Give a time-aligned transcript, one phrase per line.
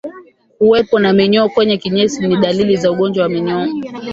[0.57, 3.67] Kuwepo na minyoo kwenye kinyesi ni dalili za ugonjwa wa minyoo